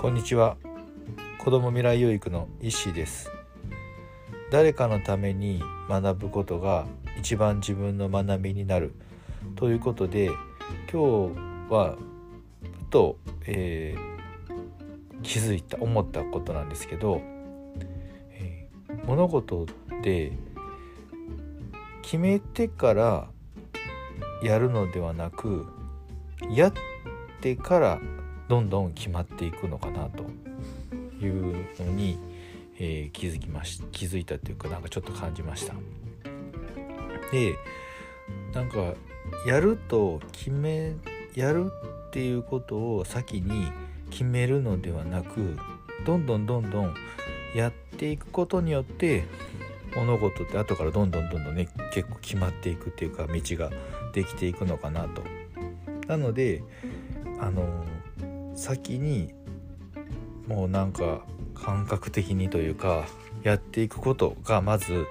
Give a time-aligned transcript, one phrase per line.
[0.00, 0.56] こんにちは。
[1.38, 3.32] 子ども未来養育の石です。
[4.52, 6.86] 誰かのために学ぶことが
[7.18, 8.94] 一番自分の学びになる
[9.56, 10.26] ということで
[10.88, 11.96] 今日は
[12.78, 17.20] ふと、えー、気づいた思ったことなんですけど、
[18.30, 19.66] えー、物事
[20.04, 20.30] で
[22.02, 23.28] 決めてから
[24.44, 25.66] やるのではなく
[26.52, 26.72] やっ
[27.40, 28.00] てから
[28.48, 30.24] どんどん決まっていくのかなと
[31.22, 32.18] いうのに、
[32.78, 35.74] えー、気づきまし気づいたというかなんかちょっと感じました。
[37.30, 37.54] で
[38.54, 38.94] なんか
[39.46, 40.94] やると決め
[41.34, 41.70] やる
[42.08, 43.70] っていうことを先に
[44.10, 45.56] 決めるのではなく
[46.04, 46.94] どんどんどんどん
[47.54, 49.24] やっていくことによって
[49.94, 53.70] 物事って後からどんどんどんどんね結構決まっていくっていうか道が
[54.12, 55.22] できていくのかなと。
[56.06, 56.62] なので
[57.40, 57.84] あの
[58.58, 59.32] 先に
[60.48, 61.22] もうなんか
[61.54, 63.06] 感覚的にというか
[63.44, 65.06] やっていくことがまず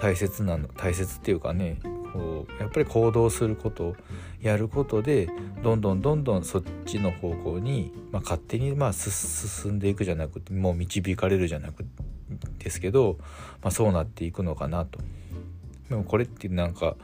[0.00, 1.80] 大切なの大切っていうかね
[2.12, 3.96] こうやっぱり行動すること
[4.40, 5.28] やることで
[5.64, 11.84] どんどんどんどんそっちの方向に、まあ、勝手にまあ進んでいくじゃなくてもう導かれるじゃなく
[12.58, 13.18] ですけど、
[13.60, 15.00] まあ、そうなっていくのかなと。
[15.88, 16.94] でもこれってなんか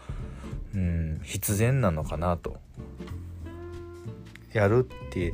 [0.72, 2.58] うん必然なのかなと。
[4.52, 5.32] やるって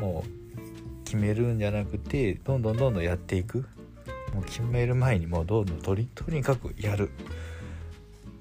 [0.00, 3.66] もう決めるんじゃなくてどんどんどんどんやっていく。
[4.34, 7.10] もう決める前にもうどんどんとりとにかくやる。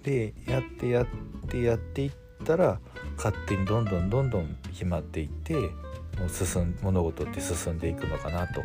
[0.03, 1.07] でやってやっ
[1.49, 2.11] てやっていっ
[2.43, 2.79] たら
[3.17, 8.61] 勝手にどんどんどんどん決まっていってもう進ん物事って進んでいくのかなと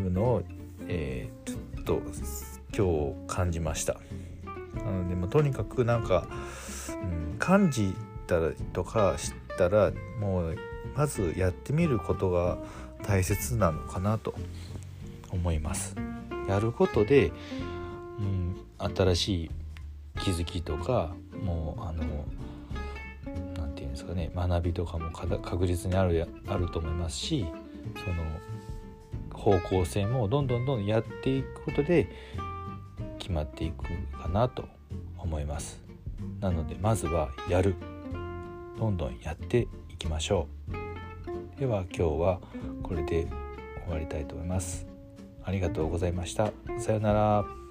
[0.00, 0.42] いうのを、
[0.86, 2.02] えー、ちょっと
[2.74, 4.00] 今日感じました。
[4.76, 6.28] なのでもとにかくなんか、
[7.02, 7.94] うん、感じ
[8.26, 9.16] たらとか
[9.58, 10.56] たらもう
[10.96, 12.58] まずやってみることが
[13.02, 14.34] 大切なのかなと
[15.30, 15.96] 思います。
[16.48, 17.30] やることで、
[18.18, 19.50] うん、新しい
[20.20, 21.14] 気づきとか
[21.44, 22.04] もうあの
[23.56, 27.44] 何て言うんですかね学びとかも確実にあるあると思いますし
[27.94, 32.08] その方向性もどんどんどんどんやっていくことで
[33.18, 33.84] 決まっていく
[34.18, 34.64] かなと
[35.18, 35.80] 思います。
[36.40, 37.74] なのでまずはやる。
[38.78, 40.46] どんどんやっていきましょ
[41.56, 41.58] う。
[41.58, 42.40] では今日は
[42.84, 43.26] これで
[43.84, 44.86] 終わりたいと思います。
[45.42, 46.52] ありがとうございました。
[46.78, 47.67] さようなら。